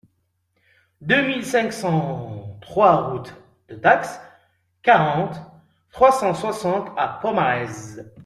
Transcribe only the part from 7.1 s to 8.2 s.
Pomarez